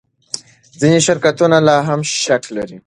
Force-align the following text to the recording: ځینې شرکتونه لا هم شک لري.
ځینې 0.79 0.99
شرکتونه 1.07 1.57
لا 1.67 1.77
هم 1.87 1.99
شک 2.23 2.43
لري. 2.55 2.77